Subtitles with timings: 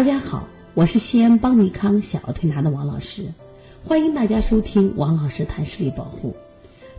[0.00, 3.34] 大家好我是西安邦尼康小儿推拿的王老师，
[3.84, 6.34] 欢迎大家收听王老师谈视力保护。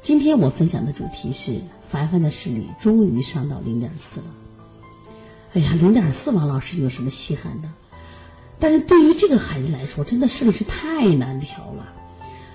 [0.03, 4.25] 今天我分享的主题是凡凡的视力终于上到零点四了。
[5.53, 7.69] 哎呀，零点四，王老师有什么稀罕的？
[8.59, 11.91] 但是对于这个孩子来说，真的视力是太难调了，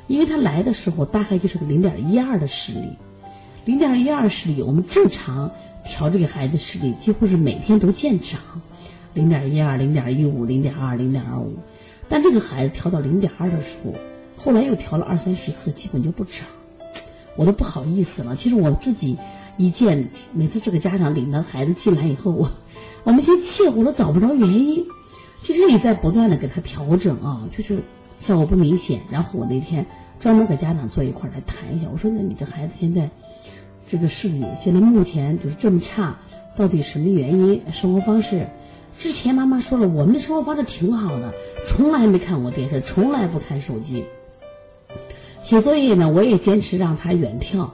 [0.06, 2.96] 因为他来的时候大概就是个零点一二的视力，
[3.64, 5.50] 零点一二视力，我们正常
[5.84, 8.40] 调这个孩子视力几乎是每天都见长。
[9.16, 11.56] 零点一二、零点一五、零点二、零点二五，
[12.06, 13.94] 但这个孩子调到零点二的时候，
[14.36, 16.46] 后来又调了二三十次，基本就不长，
[17.34, 18.36] 我都不好意思了。
[18.36, 19.16] 其实我自己
[19.56, 22.50] 一见，每次这个家长领到孩子进来以后，我
[23.04, 24.84] 我们先气呼了，找不着原因。
[25.40, 27.80] 其实也在不断的给他调整啊，就是
[28.18, 29.00] 效果不明显。
[29.10, 29.86] 然后我那天
[30.20, 33.08] 专门给家长坐一块儿来谈一下，我说那你这孩子现在
[33.88, 36.18] 这个视力现在目前就是这么差，
[36.54, 37.62] 到底什么原因？
[37.72, 38.46] 生活方式？
[38.98, 41.32] 之前妈妈说了，我们的生活方式挺好的，
[41.66, 44.04] 从来没看过电视，从来不看手机。
[45.42, 47.68] 写作业呢，我也坚持让他远眺，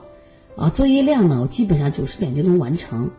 [0.57, 3.09] 啊，作业量呢，我基本上九十点就能完成。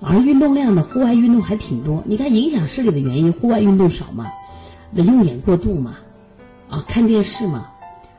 [0.00, 2.02] 而运动量呢，户外运动还挺多。
[2.06, 4.32] 你看影响视力的原因，户外运动少嘛，
[4.90, 5.98] 那用眼过度嘛，
[6.70, 7.70] 啊，看电视嘛，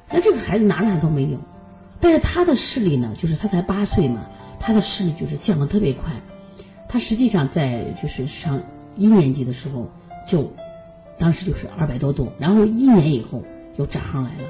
[0.10, 1.38] 那这个孩子哪哪都没有。
[2.00, 4.22] 但是他的视力呢，就是他才八岁嘛，
[4.60, 6.14] 他的视力就是降得特别快。
[6.88, 8.62] 他实际上在就是上。
[8.96, 9.90] 一年级的时候，
[10.28, 10.52] 就
[11.18, 13.44] 当时就是二百多度，然后一年以后
[13.78, 14.48] 又涨上来了，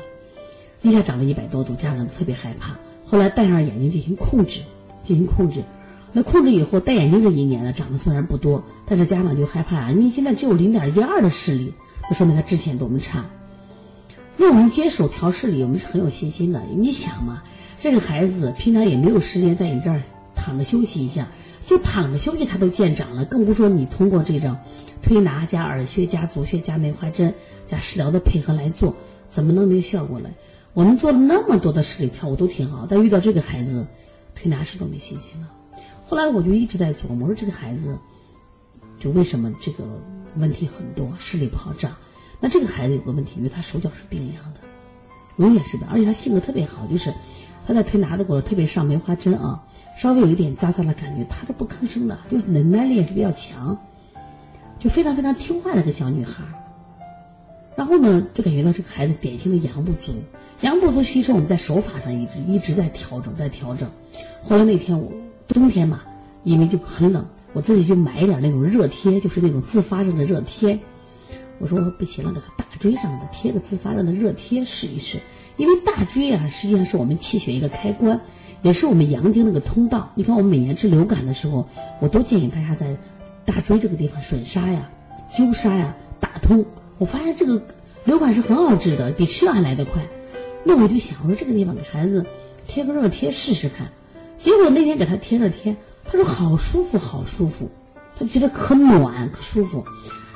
[0.82, 2.78] 一下涨了一百多度，家长特别害怕。
[3.06, 4.62] 后来戴上眼镜进行控制，
[5.04, 5.64] 进行控制。
[6.12, 11.74] 那控制以后戴眼镜这一年呢，涨得虽然不多，但是家长就害怕啊，你现在只有零点一二的视力，
[12.10, 13.26] 那说明他之前多么差。
[14.38, 16.62] 那我们接手调视力，我们是很有信心的。
[16.76, 17.44] 你想嘛，
[17.80, 20.02] 这个孩子平常也没有时间在你这儿
[20.36, 21.30] 躺着休息一下。
[21.66, 24.58] 就躺着休息，他都见长了，更不说你通过这种
[25.02, 27.34] 推拿加耳穴加足穴加梅花针
[27.68, 28.96] 加食疗的配合来做，
[29.30, 30.30] 怎么能没效果呢？
[30.74, 33.86] 我们做了那么多的视力跳，我都挺好，但遇到这个孩子，
[34.36, 35.50] 推拿师都没信心了。
[36.06, 37.98] 后来我就一直在琢磨，说这个孩子，
[39.00, 39.86] 就为什么这个
[40.36, 41.96] 问题很多，视力不好长？
[42.40, 44.60] 那这个孩子有个问题，因为他手脚是冰凉的，
[45.38, 47.14] 永远是的，而且他性格特别好，就是。
[47.66, 49.64] 他在推拿的过程，特别上梅花针啊，
[49.98, 53.78] 稍微有一点扎扎的感觉，他都不吭声的，就是忍耐力也是比较强，
[54.80, 56.44] 就非常非常听话的一个小女孩。
[57.76, 60.14] 然后呢，就感觉到这个孩子典型的阳不足，
[60.62, 63.90] 阳不足，其实我们在手法上一直一直在调整，在调整。
[64.42, 65.12] 后来那天我
[65.48, 66.02] 冬天嘛，
[66.44, 70.78] 因为就很冷，我自己就买一点那种热贴，就是那种自发热的热贴。
[71.60, 75.20] 我说我不行了，给他大椎上的贴个自发热的热贴试一试。
[75.58, 78.20] 因为大椎啊，实际上是我们气血一个开关，
[78.64, 80.12] 也是我们阳经那个通道。
[80.16, 81.68] 你看，我们每年治流感的时候，
[82.00, 82.98] 我都建议大家在
[83.46, 84.90] 大椎这个地方吮痧呀、
[85.32, 86.66] 灸痧呀、打通。
[86.98, 87.62] 我发现这个
[88.04, 90.02] 流感是很好治的，比吃药还来得快。
[90.64, 92.26] 那我就想，我说这个地方给孩子
[92.68, 93.88] 贴个热贴试试看。
[94.40, 97.70] 结果那天给他贴热贴，他说好舒服，好舒服，
[98.18, 99.86] 他觉得可暖可舒服。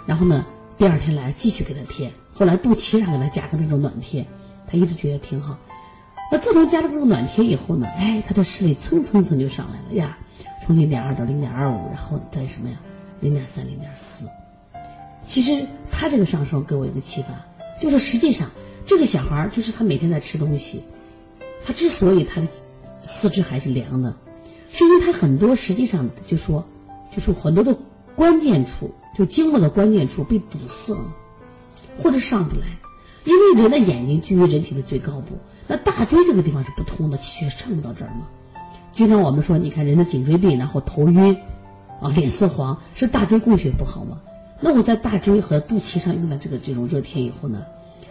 [0.05, 0.45] 然后呢，
[0.77, 4.25] 第二天来继续给他贴，后来肚脐上给他加个那种暖贴。
[4.69, 5.57] 他一直觉得挺好，
[6.29, 10.17] 那自从加了这种暖贴以后呢，哎，他的视力蹭蹭蹭就上来了呀，
[10.65, 12.77] 从零点二到零点二五，然后再什么呀，
[13.21, 14.25] 零点三、零点四。
[15.25, 17.29] 其实他这个上升给我一个启发，
[17.81, 18.51] 就是实际上
[18.85, 20.83] 这个小孩就是他每天在吃东西，
[21.65, 22.47] 他之所以他的
[22.99, 24.13] 四肢还是凉的，
[24.69, 26.63] 是因为他很多实际上就说，
[27.15, 27.73] 就是很多的
[28.17, 31.15] 关键处，就经络的关键处被堵塞了，
[31.97, 32.67] 或者上不来。
[33.25, 38.27] 因为人的眼睛居于人体的最高部，那大椎这个地方是不通的，气血上不到这儿嘛。
[38.93, 41.35] 就像我们说，你看人的颈椎病，然后头晕，
[42.01, 44.19] 啊，脸色黄，是大椎供血不好吗？
[44.61, 47.65] 那我在大椎和肚脐上用了这个这种热贴以后呢，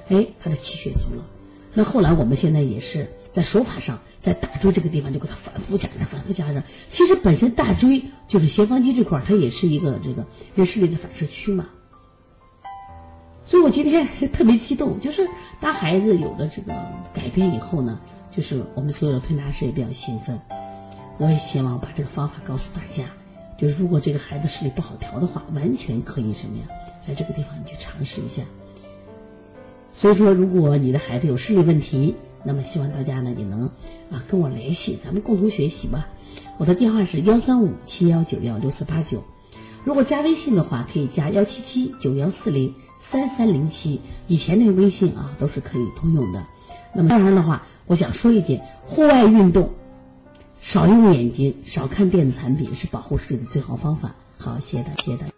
[0.09, 1.25] 哎，他的气血足了。
[1.73, 6.63] 那后来我们现在也是在手法上，在大椎这个地方就给它反复加热，反复加热。
[6.89, 10.25] 其实本身大椎就是斜方肌这块，它也是一个这个
[10.55, 11.67] 人视力的反射区嘛。
[13.45, 15.29] 所以我今天 特别激动，就是
[15.61, 16.73] 当孩子有了这个
[17.13, 18.01] 改变以后呢，
[18.35, 20.41] 就是我们所有的推拿师也比较兴奋。
[21.19, 23.05] 我也希望把这个方法告诉大家，
[23.59, 26.65] 就是如果这个孩子视力不好调的话，完全可以什么呀，
[27.07, 28.41] 在这个地方你去尝试一下。
[29.97, 32.15] 所以说，如果你的孩子有视力问题，
[32.45, 33.71] 那么希望大家呢也能
[34.11, 36.07] 啊跟我联系，咱们共同学习吧。
[36.59, 39.25] 我的电话是幺三五七幺九幺六四八九，
[39.85, 42.75] 如果加微信的话，可以加幺七七九幺四零。
[42.99, 46.47] 三三零七，以前那个微信啊都是可以通用的。
[46.95, 49.71] 那么当然的话，我想说一句，户外运动，
[50.61, 54.15] 少用眼睛，少看电子产品，是保护视力的最好方法。
[54.39, 55.36] 好，谢谢大家，谢谢大家。